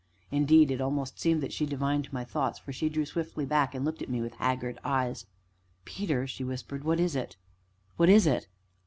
Indeed, 0.31 0.71
it 0.71 0.81
almost 0.81 1.19
seemed 1.19 1.43
that 1.43 1.53
she 1.53 1.67
divined 1.67 2.11
my 2.11 2.23
thought, 2.25 2.57
for 2.57 2.73
she 2.73 2.89
drew 2.89 3.05
swiftly 3.05 3.45
back, 3.45 3.75
and 3.75 3.85
looked 3.85 3.99
up 3.99 4.05
at 4.05 4.09
me 4.09 4.19
with 4.19 4.33
haggard 4.33 4.79
eyes. 4.83 5.27
"Peter?" 5.85 6.25
she 6.25 6.43
whispered, 6.43 6.83
"what 6.83 6.99
is 6.99 7.15
it 7.15 7.35
what 7.97 8.09
is 8.09 8.25
it?" 8.25 8.47